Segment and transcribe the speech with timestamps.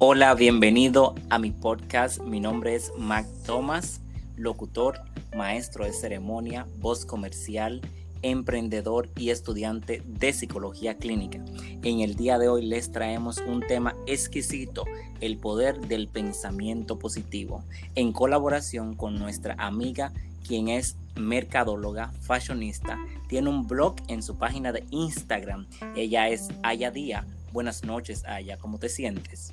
[0.00, 2.20] Hola, bienvenido a mi podcast.
[2.20, 4.00] Mi nombre es Mac Thomas,
[4.36, 5.00] locutor,
[5.36, 7.80] maestro de ceremonia, voz comercial,
[8.22, 11.44] emprendedor y estudiante de psicología clínica.
[11.82, 14.84] En el día de hoy les traemos un tema exquisito,
[15.20, 17.64] el poder del pensamiento positivo,
[17.96, 20.12] en colaboración con nuestra amiga
[20.46, 25.66] quien es mercadóloga, fashionista, tiene un blog en su página de Instagram.
[25.96, 27.26] Ella es Aya Día.
[27.52, 28.58] Buenas noches, Aya.
[28.58, 29.52] ¿Cómo te sientes?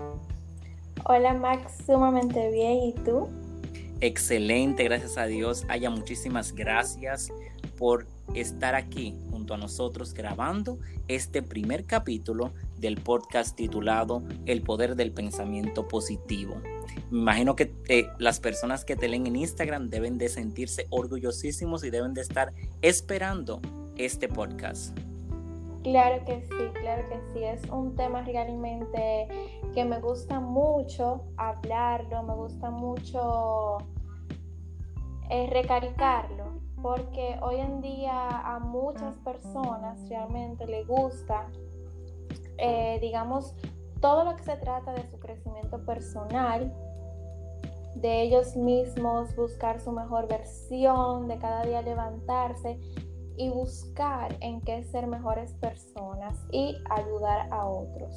[1.05, 1.73] Hola, Max.
[1.85, 2.83] Sumamente bien.
[2.83, 3.29] ¿Y tú?
[4.01, 5.65] Excelente, gracias a Dios.
[5.69, 7.31] Aya, muchísimas gracias
[7.77, 14.95] por estar aquí junto a nosotros grabando este primer capítulo del podcast titulado El poder
[14.95, 16.61] del pensamiento positivo.
[17.11, 21.83] Me imagino que eh, las personas que te leen en Instagram deben de sentirse orgullosísimos
[21.83, 22.51] y deben de estar
[22.81, 23.61] esperando
[23.97, 24.97] este podcast.
[25.85, 27.43] Claro que sí, claro que sí.
[27.43, 29.27] Es un tema realmente
[29.75, 33.77] que me gusta mucho hablarlo, me gusta mucho
[35.29, 35.63] eh,
[36.81, 41.51] porque hoy en día a muchas personas realmente le gusta,
[42.57, 43.53] eh, digamos,
[44.01, 46.73] todo lo que se trata de su crecimiento personal,
[47.93, 52.79] de ellos mismos, buscar su mejor versión, de cada día levantarse
[53.37, 58.13] y buscar en qué ser mejores personas y ayudar a otros.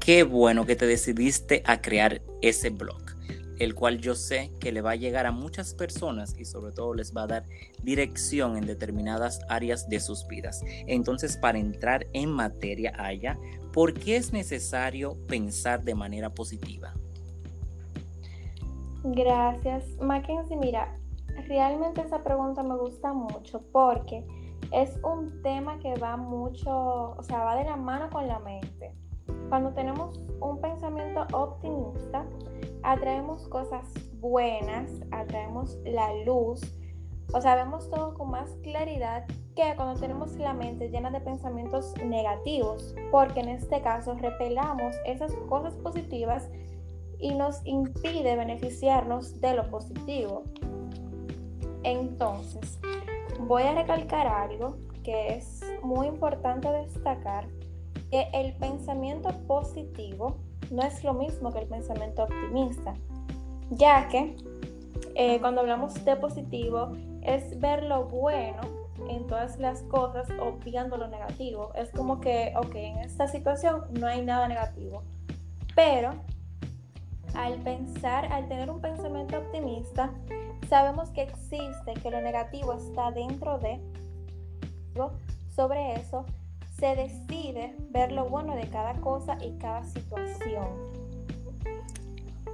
[0.00, 3.00] Qué bueno que te decidiste a crear ese blog,
[3.58, 6.92] el cual yo sé que le va a llegar a muchas personas y sobre todo
[6.94, 7.44] les va a dar
[7.82, 10.62] dirección en determinadas áreas de sus vidas.
[10.86, 13.38] Entonces, para entrar en materia allá,
[13.72, 16.92] ¿por qué es necesario pensar de manera positiva?
[19.04, 20.56] Gracias, Mackenzie.
[20.56, 20.98] Mira,
[21.48, 24.26] realmente esa pregunta me gusta mucho porque
[24.72, 28.94] es un tema que va mucho, o sea, va de la mano con la mente.
[29.48, 32.26] Cuando tenemos un pensamiento optimista,
[32.82, 36.60] atraemos cosas buenas, atraemos la luz,
[37.32, 41.94] o sea, vemos todo con más claridad que cuando tenemos la mente llena de pensamientos
[42.04, 46.48] negativos, porque en este caso repelamos esas cosas positivas
[47.18, 50.44] y nos impide beneficiarnos de lo positivo.
[51.84, 52.78] Entonces,
[53.40, 57.46] voy a recalcar algo que es muy importante destacar,
[58.10, 60.38] que el pensamiento positivo
[60.70, 62.94] no es lo mismo que el pensamiento optimista,
[63.70, 64.34] ya que
[65.14, 66.92] eh, cuando hablamos de positivo
[67.22, 68.62] es ver lo bueno
[69.08, 71.72] en todas las cosas obviando lo negativo.
[71.74, 75.02] Es como que, ok, en esta situación no hay nada negativo,
[75.74, 76.12] pero
[77.34, 80.10] al pensar, al tener un pensamiento optimista,
[80.68, 83.80] sabemos que existe, que lo negativo está dentro de,
[85.54, 86.24] sobre eso
[86.78, 90.66] se decide ver lo bueno de cada cosa y cada situación.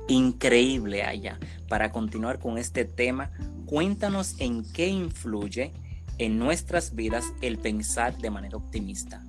[0.09, 1.39] Increíble, Aya.
[1.69, 3.31] Para continuar con este tema,
[3.67, 5.73] cuéntanos en qué influye
[6.19, 9.23] en nuestras vidas el pensar de manera optimista.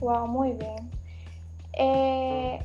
[0.00, 0.90] Wow, muy bien.
[1.74, 2.58] Eh,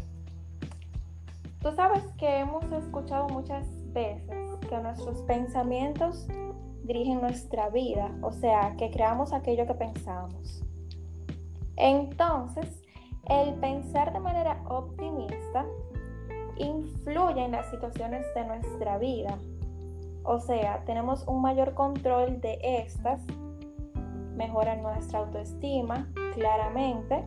[1.61, 3.67] tú sabes que hemos escuchado muchas
[4.69, 6.27] que nuestros pensamientos
[6.83, 10.63] dirigen nuestra vida, o sea, que creamos aquello que pensamos.
[11.75, 12.83] Entonces,
[13.27, 15.65] el pensar de manera optimista
[16.57, 19.37] influye en las situaciones de nuestra vida.
[20.23, 23.21] O sea, tenemos un mayor control de estas,
[24.35, 27.25] mejora nuestra autoestima, claramente,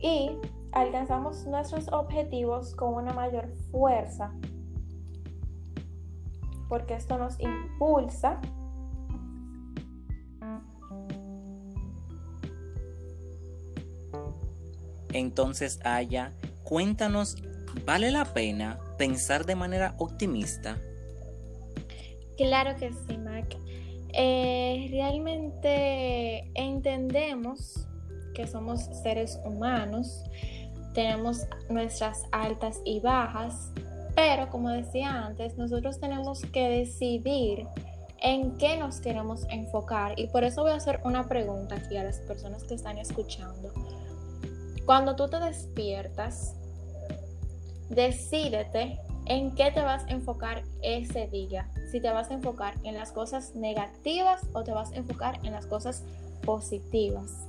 [0.00, 0.38] y
[0.72, 4.32] alcanzamos nuestros objetivos con una mayor fuerza
[6.68, 8.40] porque esto nos impulsa
[15.12, 16.32] Entonces, Aya,
[16.64, 17.36] cuéntanos,
[17.84, 20.78] ¿vale la pena pensar de manera optimista?
[22.36, 23.56] Claro que sí, Mac.
[24.12, 27.88] Eh, realmente entendemos
[28.34, 30.22] que somos seres humanos,
[30.94, 33.70] tenemos nuestras altas y bajas,
[34.14, 37.66] pero como decía antes, nosotros tenemos que decidir
[38.20, 40.18] en qué nos queremos enfocar.
[40.18, 43.72] Y por eso voy a hacer una pregunta aquí a las personas que están escuchando.
[44.84, 46.54] Cuando tú te despiertas,
[47.90, 51.70] decídete en qué te vas a enfocar ese día.
[51.90, 55.52] Si te vas a enfocar en las cosas negativas o te vas a enfocar en
[55.52, 56.02] las cosas
[56.44, 57.46] positivas.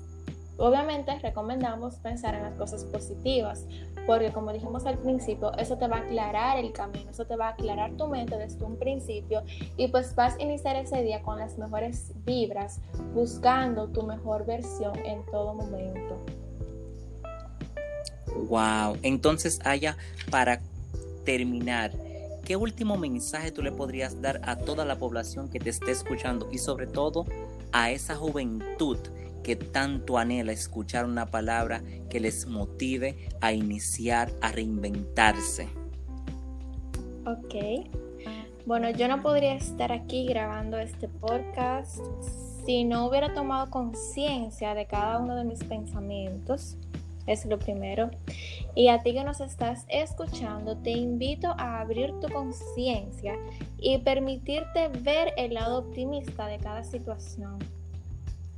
[0.59, 3.65] Obviamente recomendamos pensar en las cosas positivas,
[4.05, 7.47] porque como dijimos al principio, eso te va a aclarar el camino, eso te va
[7.47, 9.41] a aclarar tu mente desde un principio
[9.77, 12.81] y pues vas a iniciar ese día con las mejores vibras,
[13.13, 16.17] buscando tu mejor versión en todo momento.
[18.49, 18.97] Wow.
[19.01, 19.95] Entonces, Aya,
[20.29, 20.59] para
[21.23, 21.93] terminar,
[22.43, 26.49] ¿qué último mensaje tú le podrías dar a toda la población que te esté escuchando
[26.51, 27.25] y sobre todo
[27.71, 28.97] a esa juventud
[29.43, 35.67] que tanto anhela escuchar una palabra que les motive a iniciar, a reinventarse?
[37.25, 37.89] Ok.
[38.65, 41.99] Bueno, yo no podría estar aquí grabando este podcast
[42.65, 46.77] si no hubiera tomado conciencia de cada uno de mis pensamientos
[47.29, 48.09] es lo primero.
[48.75, 53.35] Y a ti que nos estás escuchando, te invito a abrir tu conciencia
[53.77, 57.59] y permitirte ver el lado optimista de cada situación.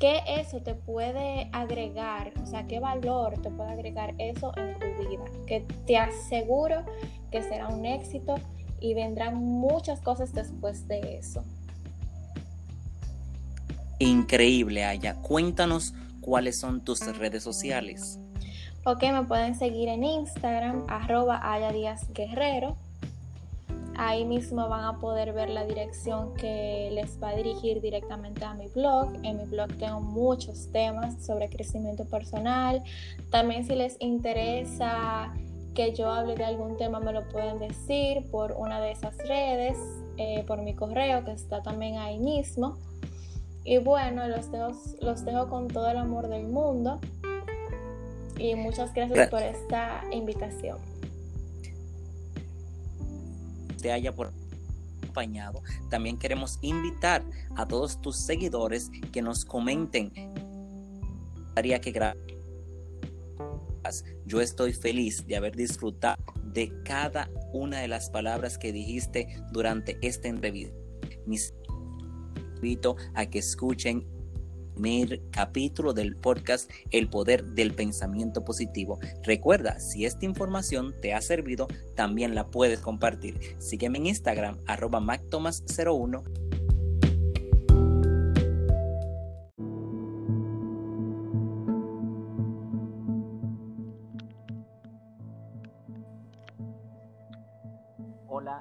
[0.01, 2.33] ¿Qué eso te puede agregar?
[2.41, 5.23] O sea, ¿qué valor te puede agregar eso en tu vida?
[5.45, 6.83] Que te aseguro
[7.29, 8.33] que será un éxito
[8.79, 11.43] y vendrán muchas cosas después de eso.
[13.99, 15.13] Increíble, Aya.
[15.13, 18.19] Cuéntanos cuáles son tus redes sociales.
[18.85, 22.75] Ok, me pueden seguir en Instagram, arroba Aya Díaz Guerrero.
[24.03, 28.55] Ahí mismo van a poder ver la dirección que les va a dirigir directamente a
[28.55, 29.13] mi blog.
[29.21, 32.81] En mi blog tengo muchos temas sobre crecimiento personal.
[33.29, 35.31] También si les interesa
[35.75, 39.77] que yo hable de algún tema me lo pueden decir por una de esas redes,
[40.17, 42.79] eh, por mi correo que está también ahí mismo.
[43.63, 44.71] Y bueno, los dejo,
[45.01, 46.99] los dejo con todo el amor del mundo
[48.39, 50.90] y muchas gracias por esta invitación.
[53.81, 54.31] Te haya por
[55.01, 55.61] acompañado.
[55.89, 57.23] También queremos invitar
[57.55, 60.11] a todos tus seguidores que nos comenten.
[61.81, 61.91] que
[64.25, 66.17] Yo estoy feliz de haber disfrutado
[66.53, 70.75] de cada una de las palabras que dijiste durante esta entrevista.
[71.25, 71.53] Mis
[72.55, 74.05] invito a que escuchen
[74.73, 78.99] primer capítulo del podcast El Poder del Pensamiento Positivo.
[79.23, 83.39] Recuerda, si esta información te ha servido, también la puedes compartir.
[83.59, 86.50] Sígueme en Instagram, arroba mactomas01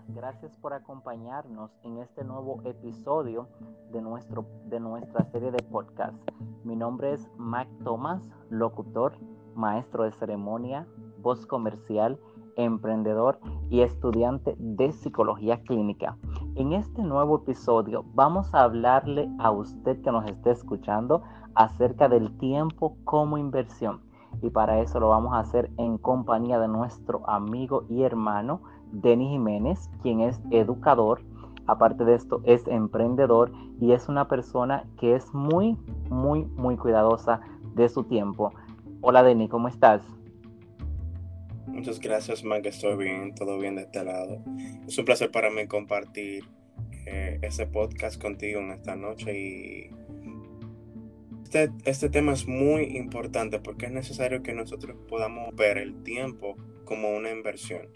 [0.08, 3.46] gracias por acompañarnos en este nuevo episodio
[3.92, 6.16] de, nuestro, de nuestra serie de podcast.
[6.64, 8.20] Mi nombre es Mac Thomas,
[8.50, 9.12] locutor,
[9.54, 10.88] maestro de ceremonia,
[11.22, 12.18] voz comercial,
[12.56, 13.38] emprendedor
[13.70, 16.16] y estudiante de psicología clínica.
[16.56, 21.22] En este nuevo episodio vamos a hablarle a usted que nos esté escuchando
[21.54, 24.02] acerca del tiempo como inversión.
[24.42, 29.30] Y para eso lo vamos a hacer en compañía de nuestro amigo y hermano Denis
[29.30, 31.22] Jiménez, quien es educador,
[31.66, 35.76] aparte de esto es emprendedor y es una persona que es muy,
[36.08, 37.40] muy, muy cuidadosa
[37.74, 38.52] de su tiempo.
[39.00, 40.02] Hola Denis, ¿cómo estás?
[41.66, 42.66] Muchas gracias, Mac.
[42.66, 44.42] Estoy bien, todo bien de este lado.
[44.86, 46.44] Es un placer para mí compartir
[47.06, 49.90] eh, ese podcast contigo en esta noche y
[51.44, 56.56] este, este tema es muy importante porque es necesario que nosotros podamos ver el tiempo
[56.84, 57.88] como una inversión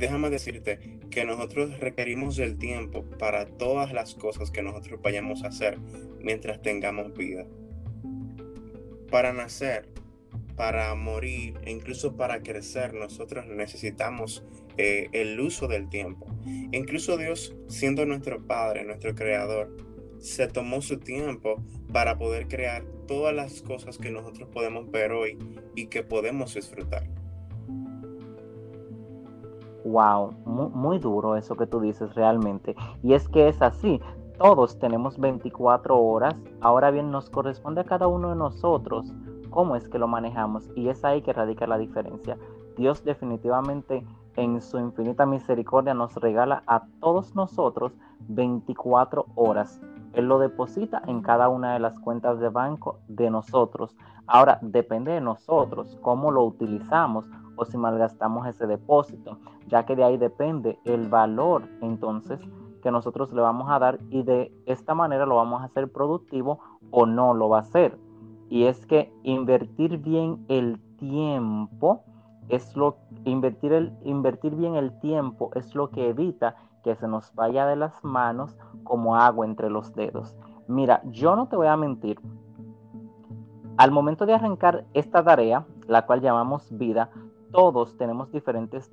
[0.00, 5.48] déjame decirte que nosotros requerimos del tiempo para todas las cosas que nosotros vayamos a
[5.48, 5.78] hacer
[6.20, 7.46] mientras tengamos vida.
[9.10, 9.88] Para nacer,
[10.56, 14.42] para morir e incluso para crecer, nosotros necesitamos
[14.78, 16.26] eh, el uso del tiempo.
[16.72, 19.76] Incluso Dios, siendo nuestro Padre, nuestro Creador,
[20.18, 25.38] se tomó su tiempo para poder crear todas las cosas que nosotros podemos ver hoy
[25.74, 27.19] y que podemos disfrutar.
[29.84, 32.76] Wow, muy, duro eso que tú dices realmente.
[33.02, 34.00] Y es que es así,
[34.38, 39.12] todos tenemos 24 horas, ahora bien nos corresponde a cada uno de nosotros
[39.50, 42.38] cómo es que lo manejamos y es ahí que radica la diferencia.
[42.76, 44.04] Dios definitivamente
[44.36, 47.92] en su infinita misericordia nos regala a todos nosotros
[48.28, 49.80] 24 horas.
[50.12, 53.96] Él lo deposita en cada una de las cuentas de banco de nosotros.
[54.26, 57.26] Ahora depende de nosotros cómo lo utilizamos
[57.60, 59.36] o si malgastamos ese depósito,
[59.68, 62.40] ya que de ahí depende el valor entonces
[62.82, 66.58] que nosotros le vamos a dar y de esta manera lo vamos a hacer productivo
[66.90, 67.98] o no lo va a hacer.
[68.48, 72.02] Y es que invertir bien el tiempo
[72.48, 77.34] es lo invertir el invertir bien el tiempo es lo que evita que se nos
[77.34, 80.34] vaya de las manos como agua entre los dedos.
[80.66, 82.18] Mira, yo no te voy a mentir.
[83.76, 87.10] Al momento de arrancar esta tarea, la cual llamamos vida,
[87.50, 88.90] todos tenemos diferentes,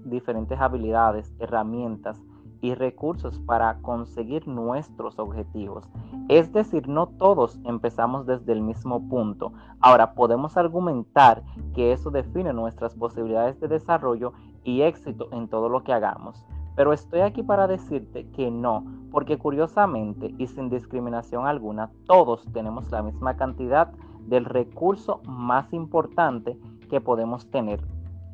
[0.59, 2.21] habilidades, herramientas
[2.61, 5.87] y recursos para conseguir nuestros objetivos.
[6.27, 9.53] Es decir, no todos empezamos desde el mismo punto.
[9.79, 11.43] Ahora, podemos argumentar
[11.75, 14.33] que eso define nuestras posibilidades de desarrollo
[14.63, 16.45] y éxito en todo lo que hagamos.
[16.75, 22.91] Pero estoy aquí para decirte que no, porque curiosamente y sin discriminación alguna, todos tenemos
[22.91, 23.91] la misma cantidad
[24.27, 26.57] del recurso más importante
[26.89, 27.81] que podemos tener,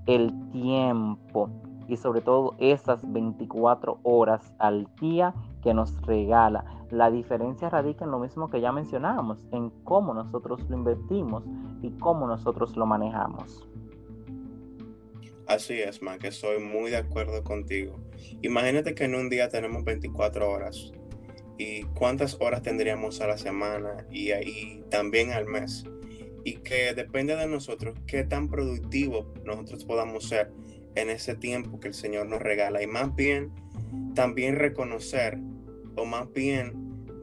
[0.06, 1.50] el tiempo
[1.88, 6.66] y sobre todo esas 24 horas al día que nos regala.
[6.92, 11.44] La diferencia radica en lo mismo que ya mencionábamos, en cómo nosotros lo invertimos
[11.82, 13.68] y cómo nosotros lo manejamos.
[15.48, 17.98] Así es, que estoy muy de acuerdo contigo.
[18.42, 20.92] Imagínate que en un día tenemos 24 horas
[21.58, 25.84] y cuántas horas tendríamos a la semana y ahí también al mes.
[26.44, 30.52] Y que depende de nosotros qué tan productivo nosotros podamos ser
[30.96, 32.82] en ese tiempo que el Señor nos regala.
[32.84, 33.52] Y más bien,
[34.14, 35.38] también reconocer,
[35.96, 36.74] o más bien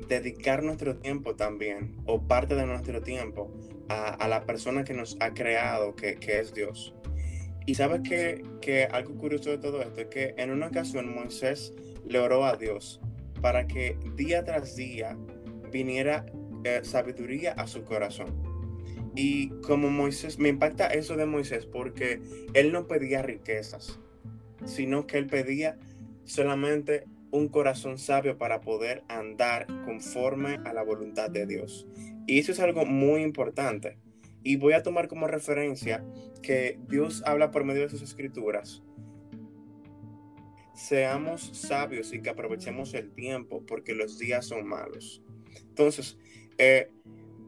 [0.09, 3.53] dedicar nuestro tiempo también, o parte de nuestro tiempo,
[3.89, 6.95] a, la persona que nos ha creado, que, es Dios.
[7.67, 11.73] Y sabes que, que, algo curioso de todo esto es que en una ocasión Moisés
[12.07, 13.01] le oró a Dios
[13.41, 15.17] para que día tras día
[15.73, 16.27] viniera
[16.65, 18.50] eh, sabiduría a su corazón.
[19.15, 22.21] Y como Moisés, me impacta eso de Moisés porque
[22.55, 23.99] él no pedía riquezas,
[24.65, 25.79] sino que él pedía
[26.25, 31.87] solamente un corazón sabio para poder andar conforme a la voluntad de Dios.
[32.27, 33.99] Y eso es algo muy importante.
[34.43, 36.05] Y voy a tomar como referencia
[36.43, 38.83] que Dios habla por medio de sus escrituras.
[40.75, 45.23] Seamos sabios y que aprovechemos el tiempo porque los días son malos.
[45.69, 46.17] Entonces,
[46.57, 46.91] eh,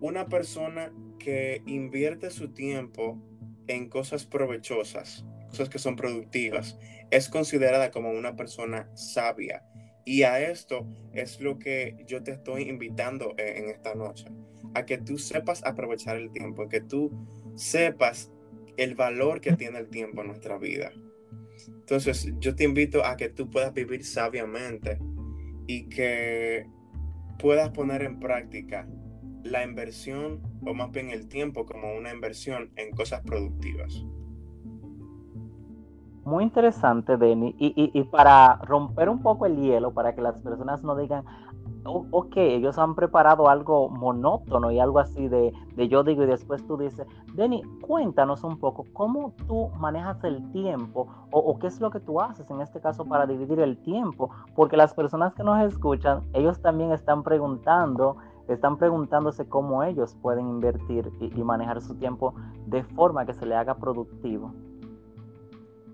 [0.00, 0.92] una persona
[1.23, 3.23] que invierte su tiempo
[3.69, 6.79] en cosas provechosas, cosas que son productivas,
[7.11, 9.64] es considerada como una persona sabia.
[10.05, 14.26] Y a esto es lo que yo te estoy invitando en esta noche,
[14.75, 17.11] a que tú sepas aprovechar el tiempo, que tú
[17.55, 18.33] sepas
[18.76, 20.91] el valor que tiene el tiempo en nuestra vida.
[21.69, 24.99] Entonces, yo te invito a que tú puedas vivir sabiamente
[25.67, 26.67] y que
[27.38, 28.88] puedas poner en práctica
[29.45, 34.04] la inversión, o más bien el tiempo, como una inversión en cosas productivas.
[36.25, 37.54] Muy interesante, Denny.
[37.59, 41.25] Y, para romper un poco el hielo, para que las personas no digan,
[41.85, 45.52] ok, ellos han preparado algo monótono y algo así de,
[45.88, 51.09] yo digo y después tú dices, Denny, cuéntanos un poco cómo tú manejas el tiempo
[51.33, 54.31] o, o, qué es lo que tú haces en este caso para dividir el tiempo,
[54.54, 58.16] porque las personas que nos escuchan, ellos también están preguntando
[58.49, 62.35] están preguntándose cómo ellos pueden invertir y, manejar su tiempo
[62.67, 64.55] de forma que se le haga productivo.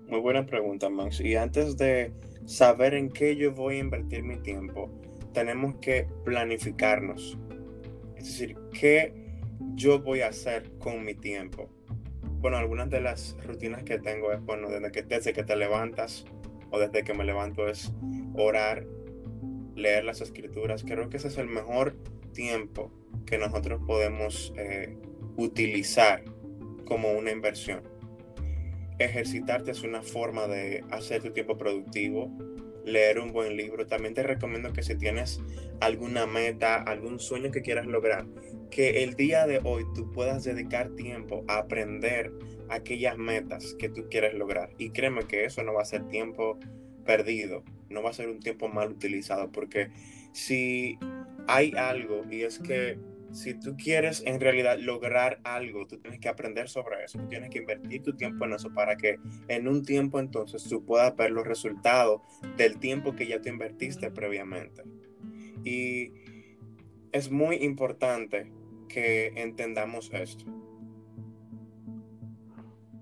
[0.07, 1.19] Muy buena pregunta, Max.
[1.21, 2.13] Y antes de
[2.45, 4.89] saber en qué yo voy a invertir mi tiempo,
[5.33, 7.37] tenemos que planificarnos.
[8.15, 9.13] Es decir, qué
[9.75, 11.69] yo voy a hacer con mi tiempo.
[12.41, 16.25] Bueno, algunas de las rutinas que tengo es, bueno, desde que, desde que te levantas
[16.71, 17.93] o desde que me levanto es
[18.33, 18.85] orar,
[19.75, 20.83] leer las escrituras.
[20.83, 21.95] Creo que ese es el mejor
[22.31, 22.91] tiempo
[23.25, 24.97] que nosotros podemos eh,
[25.37, 26.23] utilizar
[26.85, 27.83] como una inversión.
[28.97, 32.31] Ejercitarte es una forma de hacer tu tiempo productivo,
[32.85, 33.87] leer un buen libro.
[33.87, 35.39] También te recomiendo que si tienes
[35.79, 38.25] alguna meta, algún sueño que quieras lograr,
[38.69, 42.31] que el día de hoy tú puedas dedicar tiempo a aprender
[42.69, 44.71] aquellas metas que tú quieres lograr.
[44.77, 46.59] Y créeme que eso no va a ser tiempo
[47.05, 49.89] perdido, no va a ser un tiempo mal utilizado, porque
[50.31, 50.97] si
[51.49, 52.99] hay algo y es que
[53.31, 57.49] si tú quieres en realidad lograr algo, tú tienes que aprender sobre eso, tú tienes
[57.49, 61.31] que invertir tu tiempo en eso para que en un tiempo entonces tú puedas ver
[61.31, 62.21] los resultados
[62.55, 64.83] del tiempo que ya te invertiste previamente.
[65.63, 66.13] Y
[67.11, 68.51] es muy importante
[68.87, 70.45] que entendamos esto.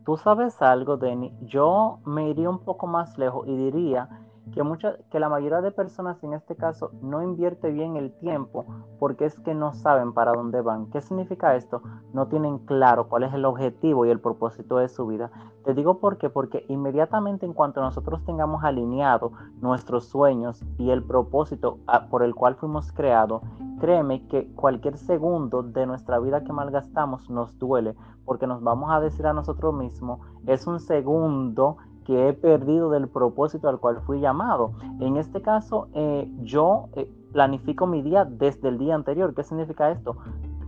[0.05, 4.09] Tú sabes algo, Denny, yo me iría un poco más lejos y diría
[4.51, 4.63] que,
[5.09, 8.65] que la mayoría de personas en este caso no invierte bien el tiempo
[8.99, 10.87] porque es que no saben para dónde van.
[10.87, 11.81] ¿Qué significa esto?
[12.13, 15.31] No tienen claro cuál es el objetivo y el propósito de su vida.
[15.63, 21.03] Te digo por qué, porque inmediatamente en cuanto nosotros tengamos alineado nuestros sueños y el
[21.03, 23.41] propósito ah, por el cual fuimos creados,
[23.79, 27.95] créeme que cualquier segundo de nuestra vida que malgastamos nos duele
[28.27, 31.77] porque nos vamos a decir a nosotros mismos, es un segundo
[32.07, 34.71] que he perdido del propósito al cual fui llamado.
[34.99, 39.35] En este caso, eh, yo eh, planifico mi día desde el día anterior.
[39.35, 40.15] ¿Qué significa esto?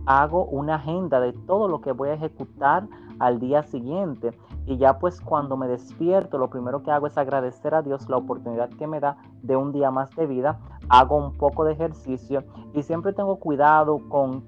[0.06, 4.32] hago una agenda de todo lo que voy a ejecutar al día siguiente.
[4.66, 8.16] Y ya pues cuando me despierto, lo primero que hago es agradecer a Dios la
[8.16, 10.58] oportunidad que me da de un día más de vida.
[10.88, 12.44] Hago un poco de ejercicio
[12.74, 14.44] y siempre tengo cuidado con,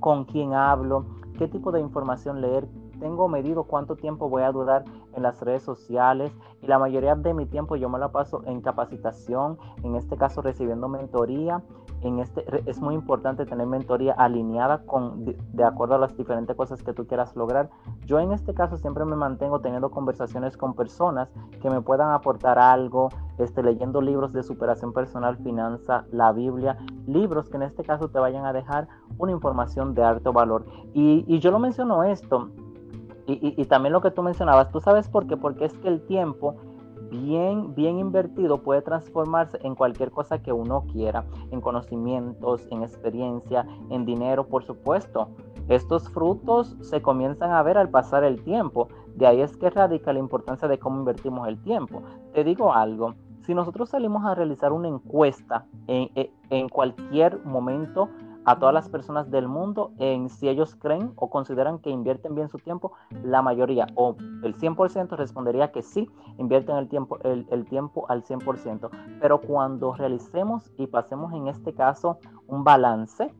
[0.00, 1.06] con quién hablo,
[1.38, 2.68] qué tipo de información leer.
[3.02, 4.84] Tengo medido cuánto tiempo voy a durar
[5.16, 6.32] en las redes sociales
[6.62, 10.40] y la mayoría de mi tiempo yo me la paso en capacitación, en este caso
[10.40, 11.64] recibiendo mentoría
[12.02, 16.82] en este es muy importante tener mentoría alineada con de, acuerdo a las diferentes cosas
[16.82, 17.70] que tú quieras lograr.
[18.06, 21.28] Yo en este caso siempre me mantengo teniendo conversaciones con personas
[21.60, 27.48] que me puedan aportar algo, este, leyendo libros de superación personal, finanza, la Biblia, libros
[27.48, 30.64] que en este caso te vayan a dejar una información de alto valor.
[30.92, 32.50] Y, y yo lo menciono esto,
[33.40, 36.56] y, también lo que tú mencionabas, tú sabes por qué, porque es que el tiempo
[37.10, 43.66] bien, bien invertido puede transformarse en cualquier cosa que uno quiera, en conocimientos, en experiencia,
[43.90, 45.28] en dinero, por supuesto.
[45.68, 48.88] Estos frutos se comienzan a ver al pasar el tiempo.
[49.14, 52.02] De ahí es que radica la importancia de cómo invertimos el tiempo.
[52.32, 56.10] Te digo algo, si nosotros salimos a realizar una encuesta en,
[56.50, 58.08] en cualquier momento,
[58.44, 62.48] a todas las personas del mundo en si ellos creen o consideran que invierten bien
[62.48, 67.64] su tiempo, la mayoría o el 100% respondería que sí, invierten el tiempo, el, el
[67.66, 68.90] tiempo al 100%.
[69.20, 73.32] Pero cuando realicemos y pasemos en este caso un balance,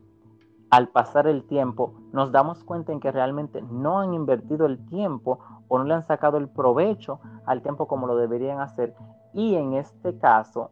[0.71, 5.39] al pasar el tiempo nos damos cuenta en que realmente no han invertido el tiempo
[5.69, 8.95] o no le han sacado el provecho al tiempo como lo deberían hacer.
[9.35, 10.71] Y en este caso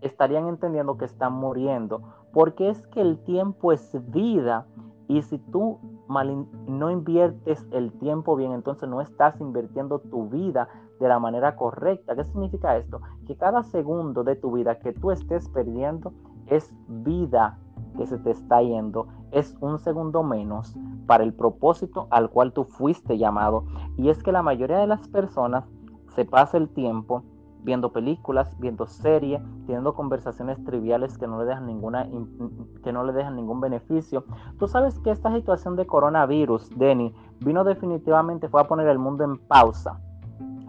[0.00, 4.64] estarían entendiendo que están muriendo porque es que el tiempo es vida
[5.08, 5.80] y si tú
[6.68, 10.68] no inviertes el tiempo bien, entonces no estás invirtiendo tu vida
[11.00, 12.14] de la manera correcta.
[12.14, 13.00] ¿Qué significa esto?
[13.26, 16.12] Que cada segundo de tu vida que tú estés perdiendo
[16.46, 17.58] es vida
[17.96, 20.76] que se te está yendo, es un segundo menos
[21.08, 23.64] para el propósito al cual tú fuiste llamado.
[23.96, 25.64] Y es que la mayoría de las personas
[26.14, 27.24] se pasa el tiempo
[27.62, 32.08] viendo películas, viendo series, teniendo conversaciones triviales que no le dejan ninguna
[32.82, 34.24] que no le dejan ningún beneficio.
[34.58, 39.24] Tú sabes que esta situación de coronavirus, Denny, vino definitivamente fue a poner el mundo
[39.24, 40.00] en pausa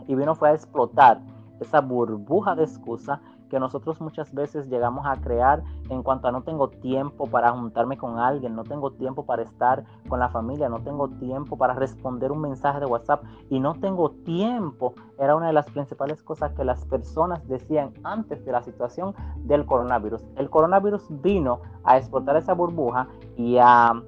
[0.07, 1.21] y vino fue a explotar
[1.59, 6.43] esa burbuja de excusa que nosotros muchas veces llegamos a crear en cuanto a no
[6.43, 10.79] tengo tiempo para juntarme con alguien, no tengo tiempo para estar con la familia, no
[10.79, 14.93] tengo tiempo para responder un mensaje de WhatsApp y no tengo tiempo.
[15.17, 19.65] Era una de las principales cosas que las personas decían antes de la situación del
[19.65, 20.21] coronavirus.
[20.35, 24.01] El coronavirus vino a explotar esa burbuja y a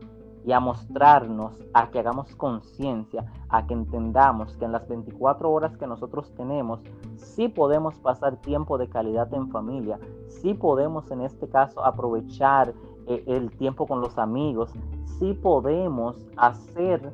[0.46, 5.78] y a mostrarnos, a que hagamos conciencia, a que entendamos que en las 24 horas
[5.78, 6.80] que nosotros tenemos,
[7.16, 12.74] sí podemos pasar tiempo de calidad en familia, sí podemos en este caso aprovechar
[13.08, 14.72] eh, el tiempo con los amigos,
[15.20, 17.14] sí podemos hacer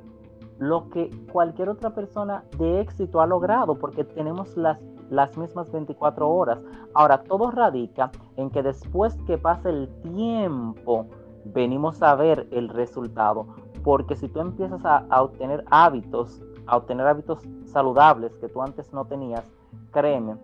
[0.60, 6.30] lo que cualquier otra persona de éxito ha logrado, porque tenemos las las mismas 24
[6.30, 6.60] horas.
[6.94, 11.08] Ahora, todo radica en que después que pase el tiempo,
[11.54, 13.48] venimos a ver el resultado.
[13.84, 19.06] Porque si tú empiezas a, obtener hábitos, a obtener hábitos saludables que tú antes no
[19.06, 19.50] tenías,
[19.92, 20.36] créeme,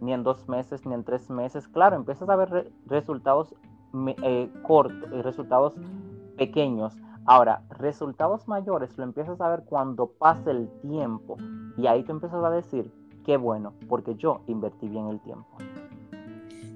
[0.00, 3.54] ni en dos meses, ni en tres meses, claro, empiezas a ver resultados
[4.22, 5.74] eh, cortos, eh, resultados
[6.36, 6.96] pequeños.
[7.26, 11.36] Ahora, resultados mayores lo empiezas a ver cuando pase el tiempo.
[11.76, 12.90] Y ahí tú empiezas a decir,
[13.24, 15.46] qué bueno, porque yo invertí bien el tiempo.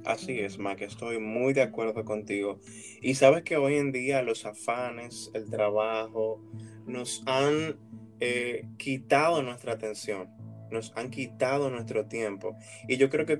[0.04, 2.58] Así es, Mac, estoy muy de acuerdo contigo.
[3.00, 6.42] Y sabes que hoy en día los afanes, el trabajo,
[6.86, 7.78] nos han
[8.18, 10.28] eh, quitado nuestra atención,
[10.72, 12.56] nos han quitado nuestro tiempo.
[12.88, 13.38] Y yo creo que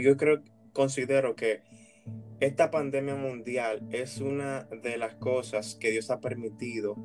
[0.00, 0.42] yo creo,
[0.72, 1.62] considero que
[2.40, 6.96] esta pandemia mundial es una de las cosas que Dios ha permitido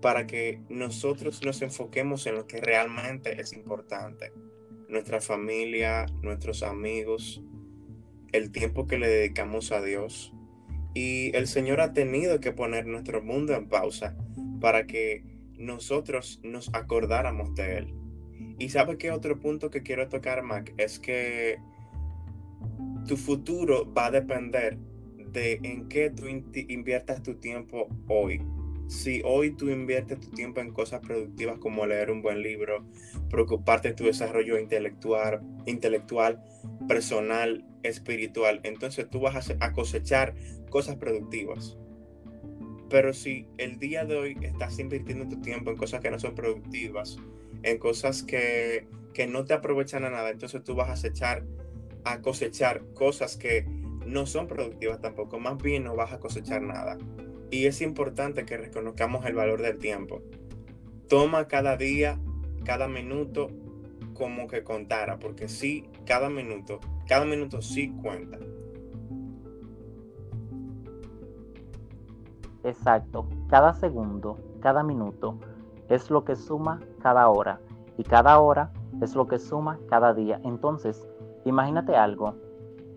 [0.00, 4.32] para que nosotros nos enfoquemos en lo que realmente es importante.
[4.88, 7.42] Nuestra familia, nuestros amigos,
[8.36, 10.32] el tiempo que le dedicamos a Dios.
[10.94, 14.16] Y el Señor ha tenido que poner nuestro mundo en pausa
[14.60, 15.24] para que
[15.58, 17.94] nosotros nos acordáramos de Él.
[18.58, 21.58] Y sabe que otro punto que quiero tocar, Mac, es que
[23.06, 24.78] tu futuro va a depender
[25.32, 28.40] de en qué tú inviertas tu tiempo hoy.
[28.88, 32.84] Si hoy tú inviertes tu tiempo en cosas productivas como leer un buen libro,
[33.30, 36.42] preocuparte tu desarrollo intelectual, intelectual
[36.86, 40.34] personal, espiritual, entonces tú vas a cosechar
[40.70, 41.76] cosas productivas.
[42.88, 46.34] Pero si el día de hoy estás invirtiendo tu tiempo en cosas que no son
[46.34, 47.16] productivas,
[47.64, 51.44] en cosas que, que no te aprovechan a nada, entonces tú vas a cosechar,
[52.04, 53.66] a cosechar cosas que
[54.06, 56.96] no son productivas tampoco, más bien no vas a cosechar nada.
[57.50, 60.20] Y es importante que reconozcamos el valor del tiempo.
[61.08, 62.18] Toma cada día,
[62.64, 63.48] cada minuto
[64.14, 68.38] como que contara, porque sí, cada minuto, cada minuto sí cuenta.
[72.64, 75.38] Exacto, cada segundo, cada minuto
[75.88, 77.60] es lo que suma cada hora
[77.96, 80.40] y cada hora es lo que suma cada día.
[80.42, 81.06] Entonces,
[81.44, 82.34] imagínate algo,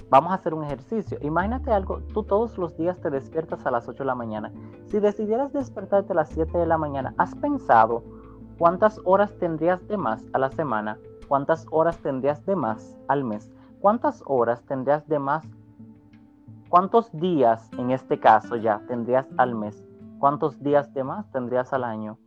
[0.10, 1.20] Vamos a hacer un ejercicio.
[1.22, 4.52] Imagínate algo, tú todos los días te despiertas a las 8 de la mañana.
[4.88, 8.04] Si decidieras despertarte a las 7 de la mañana, ¿has pensado
[8.58, 10.98] cuántas horas tendrías de más a la semana?
[11.28, 13.52] ¿Cuántas horas tendrías de más al mes?
[13.82, 15.48] ¿Cuántas horas tendrías de más?
[16.70, 19.84] ¿Cuántos días en este caso ya tendrías al mes?
[20.18, 22.18] ¿Cuántos días de más tendrías al año?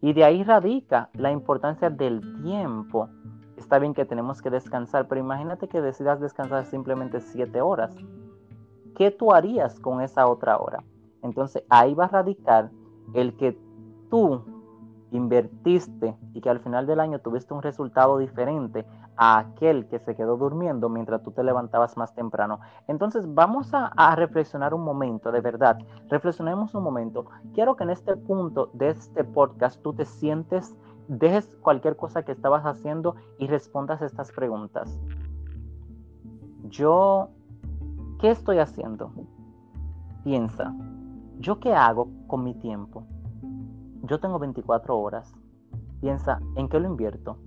[0.00, 3.08] Y de ahí radica la importancia del tiempo
[3.68, 7.94] está bien que tenemos que descansar, pero imagínate que decidas descansar simplemente siete horas.
[8.96, 10.82] ¿Qué tú harías con esa otra hora?
[11.22, 12.70] Entonces ahí va a radicar
[13.12, 13.58] el que
[14.08, 14.42] tú
[15.10, 18.86] invertiste y que al final del año tuviste un resultado diferente
[19.18, 22.60] a aquel que se quedó durmiendo mientras tú te levantabas más temprano.
[22.86, 25.76] Entonces vamos a, a, reflexionar un momento, de verdad,
[26.08, 27.26] reflexionemos un momento.
[27.52, 30.74] Quiero que en este punto de este podcast tú te sientes
[31.08, 34.98] dejes cualquier cosa que estabas haciendo y respondas estas preguntas.
[36.68, 37.30] Yo,
[38.20, 39.10] ¿qué estoy haciendo?
[40.22, 40.74] Piensa,
[41.38, 43.04] ¿yo qué hago con mi tiempo?
[44.02, 45.34] Yo tengo 24 horas.
[46.00, 47.38] Piensa, ¿en qué lo invierto?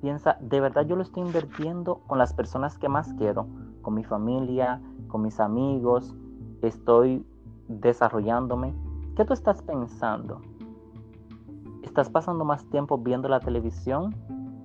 [0.00, 3.46] Piensa, ¿de verdad yo lo estoy invirtiendo con las personas que más quiero?
[3.82, 6.14] Con mi familia, con mis amigos,
[6.62, 7.26] estoy
[7.68, 8.72] desarrollándome.
[9.16, 10.40] ¿Qué tú estás pensando?
[11.82, 14.14] Estás pasando más tiempo viendo la televisión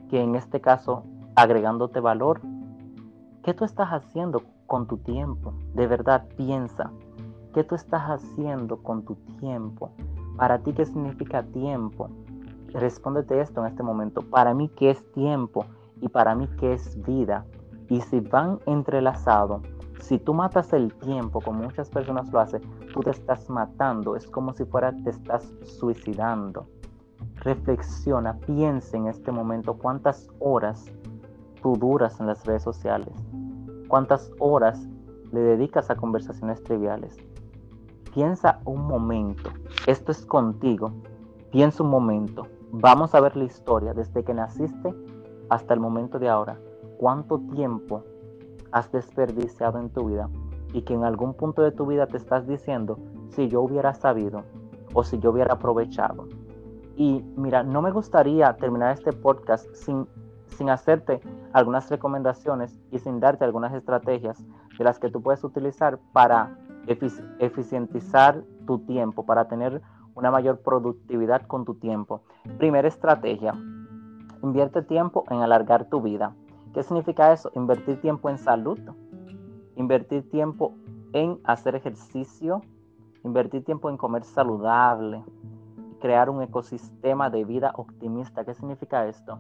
[0.10, 1.04] que en este caso
[1.36, 2.42] agregándote valor.
[3.44, 5.54] ¿Qué tú estás haciendo con tu tiempo?
[5.74, 6.92] De verdad piensa.
[7.54, 9.92] ¿Qué tú estás haciendo con tu tiempo?
[10.38, 12.10] Para ti, ¿qué significa tiempo?
[12.74, 14.22] Respóndete esto en este momento.
[14.22, 15.66] Para mí, ¿qué es tiempo?
[16.02, 17.46] Y para mí, ¿qué es vida?
[17.88, 19.62] Y si van entrelazados,
[20.02, 22.62] si tú matas el tiempo, como muchas personas lo hacen,
[22.94, 24.16] tú te estás matando.
[24.16, 26.68] Es como si fuera te estás suicidando.
[27.46, 30.84] Reflexiona, piensa en este momento cuántas horas
[31.62, 33.14] tú duras en las redes sociales,
[33.88, 34.88] cuántas horas
[35.32, 37.16] le dedicas a conversaciones triviales.
[38.16, 39.52] Piensa un momento,
[39.86, 40.92] esto es contigo,
[41.52, 44.96] piensa un momento, vamos a ver la historia desde que naciste
[45.52, 46.58] hasta el momento de ahora,
[46.98, 48.02] cuánto tiempo
[48.72, 50.32] has desperdiciado en tu vida
[50.74, 52.98] y que en algún punto de tu vida te estás diciendo,
[53.30, 54.42] si yo hubiera sabido
[54.96, 56.26] o si yo hubiera aprovechado
[56.96, 60.08] y mira, no me gustaría terminar este podcast sin,
[60.48, 61.20] sin hacerte
[61.54, 64.44] algunas recomendaciones y sin darte algunas estrategias
[64.78, 69.82] de las que tú puedes utilizar para eficientizar tu tiempo, para tener
[70.16, 72.22] una mayor productividad con tu tiempo.
[72.58, 73.54] Primera estrategia,
[74.42, 76.34] invierte tiempo en alargar tu vida.
[76.74, 77.52] ¿Qué significa eso?
[77.56, 78.80] Invertir tiempo en salud,
[79.76, 80.74] invertir tiempo
[81.14, 82.62] en hacer ejercicio,
[83.24, 85.24] invertir tiempo en comer saludable,
[86.06, 88.46] crear un ecosistema de vida optimista.
[88.46, 89.40] ¿Qué significa esto?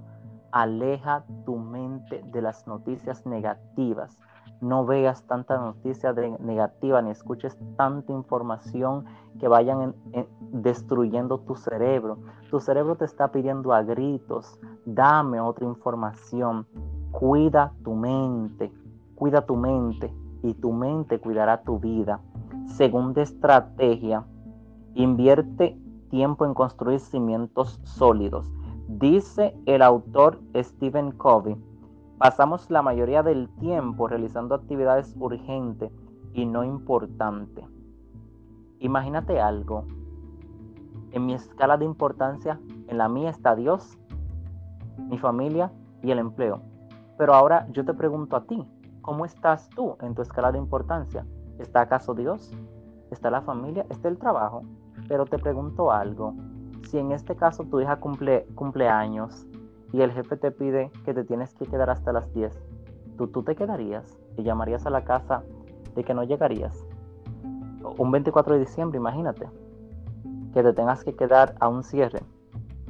[0.51, 4.17] Aleja tu mente de las noticias negativas.
[4.62, 9.06] No veas tanta noticia negativa ni escuches tanta información
[9.39, 9.93] que vayan
[10.39, 12.17] destruyendo tu cerebro.
[12.49, 16.65] Tu cerebro te está pidiendo a gritos, dame otra información.
[17.12, 18.73] Cuida tu mente,
[19.13, 22.21] cuida tu mente y tu mente cuidará tu vida.
[22.65, 24.25] Segunda estrategia,
[24.95, 25.78] invierte
[26.10, 28.52] tiempo en construir cimientos sólidos.
[28.88, 31.56] Dice el autor Stephen Covey,
[32.18, 35.91] pasamos la mayoría del tiempo realizando actividades urgentes
[36.34, 37.65] y no importantes.
[38.80, 39.86] Imagínate algo.
[41.12, 43.98] En mi escala de importancia, en la mía está Dios,
[44.98, 45.72] mi familia
[46.04, 46.62] y el empleo.
[47.18, 48.63] Pero ahora yo te pregunto a ti,
[49.02, 51.26] ¿cómo estás tú en tu escala de importancia?
[51.58, 52.52] ¿Está acaso Dios?
[53.12, 53.86] ¿Está la familia?
[53.89, 54.63] ¿Está el trabajo?
[55.08, 56.34] Pero te pregunto algo.
[56.89, 59.46] Si en este caso tu hija cumple cumpleaños
[59.91, 62.54] y el jefe te pide que te tienes que quedar hasta las 10,
[63.18, 65.44] ¿tú, tú te quedarías y llamarías a la casa
[65.96, 66.86] de que no llegarías?
[67.98, 69.48] Un 24 de diciembre, imagínate,
[70.54, 72.22] que te tengas que quedar a un cierre.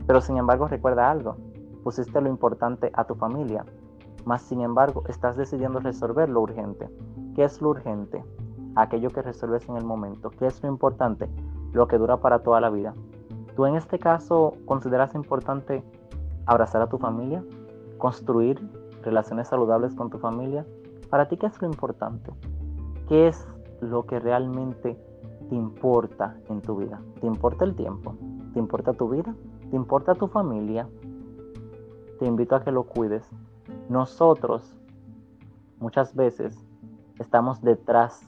[0.08, 1.36] Pero sin embargo recuerda algo,
[1.84, 3.66] pusiste lo importante a tu familia,
[4.26, 6.90] más sin embargo estás decidiendo resolver lo urgente.
[7.36, 8.24] ¿Qué es lo urgente?
[8.76, 10.32] Aquello que resuelves en el momento.
[10.32, 11.30] ¿Qué es lo importante?
[11.76, 12.94] Lo que dura para toda la vida.
[13.56, 15.84] ¿Tú en este caso consideras importante
[16.46, 17.44] abrazar a tu familia?
[17.98, 18.60] ¿Construir
[19.04, 20.66] relaciones saludables con tu familia?
[21.10, 22.32] ¿Para ti qué es lo importante?
[23.08, 23.48] ¿Qué es
[23.82, 24.98] lo que realmente
[25.50, 27.00] te importa en tu vida?
[27.20, 28.16] ¿Te importa el tiempo?
[28.54, 29.36] ¿Te importa tu vida?
[29.70, 30.88] ¿Te importa tu familia?
[32.20, 33.30] Te invito a que lo cuides.
[33.90, 34.76] Nosotros
[35.80, 36.58] muchas veces
[37.20, 38.26] estamos detrás,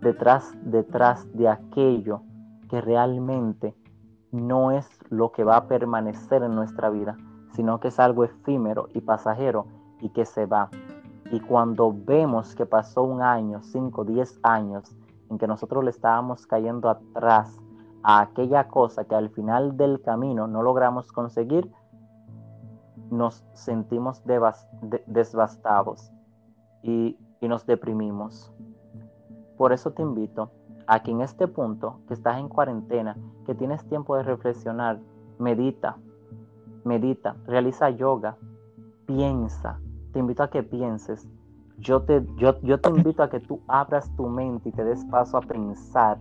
[0.00, 2.22] detrás, detrás de aquello
[2.68, 3.74] que realmente
[4.32, 7.16] no es lo que va a permanecer en nuestra vida,
[7.52, 9.66] sino que es algo efímero y pasajero
[10.00, 10.70] y que se va.
[11.32, 14.96] Y cuando vemos que pasó un año, cinco, diez años,
[15.28, 17.56] en que nosotros le estábamos cayendo atrás
[18.02, 21.70] a aquella cosa que al final del camino no logramos conseguir,
[23.10, 24.22] nos sentimos
[25.06, 26.12] desbastados
[26.82, 28.52] y, y nos deprimimos.
[29.60, 30.48] Por eso te invito
[30.86, 34.98] a que en este punto, que estás en cuarentena, que tienes tiempo de reflexionar,
[35.38, 35.98] medita,
[36.82, 38.38] medita, realiza yoga,
[39.04, 39.78] piensa,
[40.14, 41.28] te invito a que pienses.
[41.76, 45.04] Yo te, yo, yo te invito a que tú abras tu mente y te des
[45.04, 46.16] paso a pensar,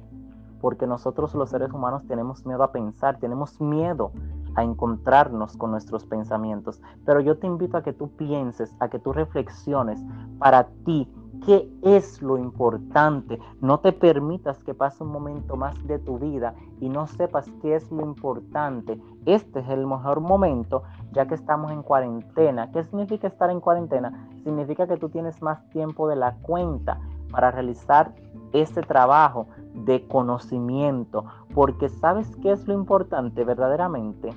[0.59, 4.11] porque nosotros los seres humanos tenemos miedo a pensar, tenemos miedo
[4.55, 6.81] a encontrarnos con nuestros pensamientos.
[7.05, 10.03] Pero yo te invito a que tú pienses, a que tú reflexiones
[10.39, 11.07] para ti
[11.45, 13.39] qué es lo importante.
[13.61, 17.75] No te permitas que pase un momento más de tu vida y no sepas qué
[17.75, 18.99] es lo importante.
[19.25, 22.71] Este es el mejor momento ya que estamos en cuarentena.
[22.71, 24.29] ¿Qué significa estar en cuarentena?
[24.43, 26.99] Significa que tú tienes más tiempo de la cuenta
[27.31, 28.13] para realizar
[28.53, 34.29] este trabajo de conocimiento, porque sabes qué es lo importante verdaderamente.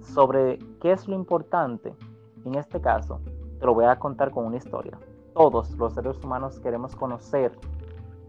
[0.00, 1.94] Sobre qué es lo importante,
[2.44, 3.20] en este caso,
[3.60, 4.98] te lo voy a contar con una historia
[5.38, 7.52] todos los seres humanos queremos conocer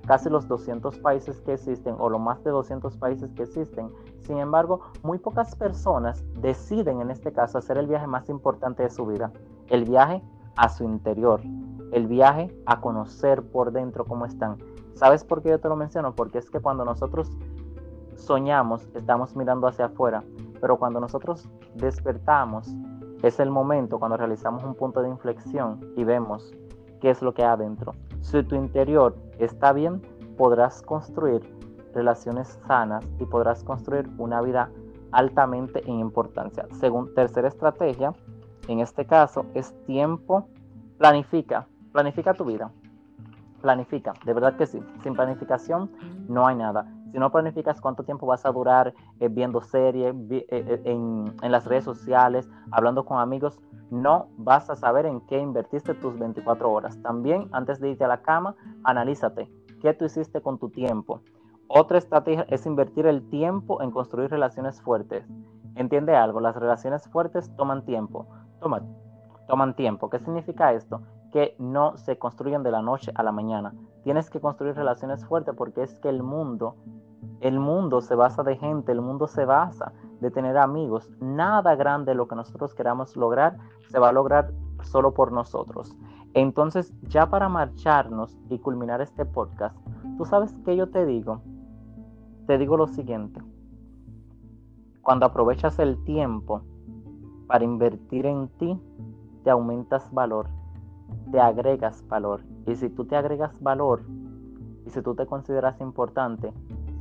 [0.05, 3.89] casi los 200 países que existen o lo más de 200 países que existen.
[4.19, 8.91] Sin embargo, muy pocas personas deciden en este caso hacer el viaje más importante de
[8.91, 9.31] su vida,
[9.69, 10.21] el viaje
[10.55, 11.41] a su interior,
[11.93, 14.57] el viaje a conocer por dentro cómo están.
[14.93, 16.13] ¿Sabes por qué yo te lo menciono?
[16.13, 17.31] Porque es que cuando nosotros
[18.17, 20.23] soñamos, estamos mirando hacia afuera,
[20.61, 22.71] pero cuando nosotros despertamos,
[23.23, 26.53] es el momento cuando realizamos un punto de inflexión y vemos
[26.99, 27.95] qué es lo que hay adentro.
[28.21, 30.01] Si tu interior está bien,
[30.37, 31.41] podrás construir
[31.93, 34.69] relaciones sanas y podrás construir una vida
[35.11, 36.65] altamente en importancia.
[36.79, 38.13] Según tercera estrategia,
[38.67, 40.47] en este caso es tiempo,
[40.97, 42.71] planifica, planifica tu vida.
[43.61, 44.79] Planifica, de verdad que sí.
[45.03, 45.91] Sin planificación
[46.27, 46.85] no hay nada.
[47.11, 51.51] Si no planificas cuánto tiempo vas a durar eh, viendo series, eh, eh, en, en
[51.51, 56.71] las redes sociales, hablando con amigos, no vas a saber en qué invertiste tus 24
[56.71, 57.01] horas.
[57.01, 59.49] También antes de irte a la cama, analízate
[59.81, 61.21] qué tú hiciste con tu tiempo.
[61.67, 65.25] Otra estrategia es invertir el tiempo en construir relaciones fuertes.
[65.75, 68.27] Entiende algo, las relaciones fuertes toman tiempo.
[68.59, 68.95] Toman,
[69.47, 70.09] toman tiempo.
[70.09, 71.01] ¿Qué significa esto?
[71.31, 73.73] Que no se construyen de la noche a la mañana.
[74.03, 76.75] Tienes que construir relaciones fuertes porque es que el mundo,
[77.41, 81.09] el mundo se basa de gente, el mundo se basa de tener amigos.
[81.19, 83.57] Nada grande lo que nosotros queramos lograr
[83.89, 84.51] se va a lograr
[84.83, 85.95] solo por nosotros.
[86.33, 89.75] Entonces, ya para marcharnos y culminar este podcast,
[90.17, 91.41] tú sabes que yo te digo,
[92.45, 93.41] te digo lo siguiente.
[95.01, 96.61] Cuando aprovechas el tiempo
[97.47, 98.79] para invertir en ti,
[99.43, 100.49] te aumentas valor,
[101.31, 102.41] te agregas valor.
[102.65, 104.01] Y si tú te agregas valor,
[104.85, 106.51] y si tú te consideras importante,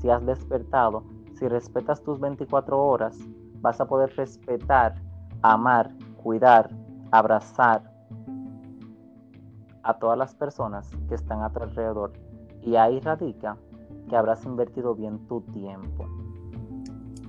[0.01, 3.17] si has despertado, si respetas tus 24 horas,
[3.61, 4.95] vas a poder respetar,
[5.43, 5.91] amar,
[6.23, 6.71] cuidar,
[7.11, 7.83] abrazar
[9.83, 12.13] a todas las personas que están a tu alrededor.
[12.63, 13.57] Y ahí radica
[14.09, 16.07] que habrás invertido bien tu tiempo.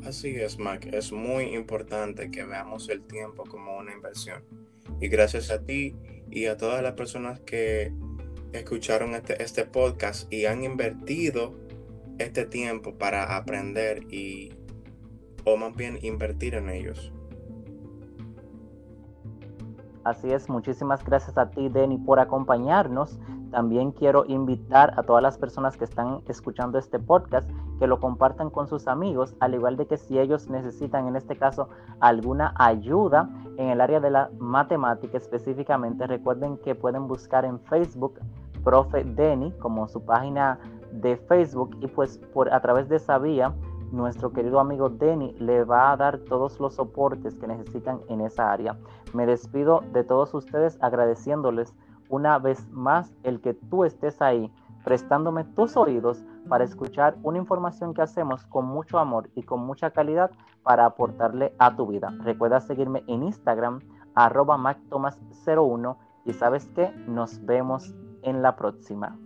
[0.06, 0.88] Así es, Mac.
[0.92, 4.44] Es muy importante que veamos el tiempo como una inversión.
[5.00, 5.96] Y gracias a ti
[6.32, 7.94] y a todas las personas que
[8.54, 11.54] escucharon este, este podcast y han invertido
[12.18, 14.54] este tiempo para aprender y,
[15.46, 17.13] o más bien, invertir en ellos.
[20.04, 23.20] Así es, muchísimas gracias a ti, Denny, por acompañarnos.
[23.52, 28.50] También quiero invitar a todas las personas que están escuchando este podcast que lo compartan
[28.50, 33.30] con sus amigos, al igual de que si ellos necesitan, en este caso, alguna ayuda
[33.60, 38.17] en el área de la matemática específicamente, recuerden que pueden buscar en Facebook
[38.63, 40.58] Profe Denny como su página
[40.93, 43.54] de Facebook y pues por a través de esa vía
[43.91, 48.50] nuestro querido amigo Denny le va a dar todos los soportes que necesitan en esa
[48.50, 48.78] área.
[49.13, 51.76] Me despido de todos ustedes agradeciéndoles
[52.08, 54.50] una vez más el que tú estés ahí
[54.86, 59.92] prestándome tus oídos para escuchar una información que hacemos con mucho amor y con mucha
[59.92, 60.32] calidad
[60.64, 62.14] para aportarle a tu vida.
[62.20, 63.80] Recuerda seguirme en Instagram
[64.16, 69.18] arroba mactomas01 y sabes que nos vemos en la próxima.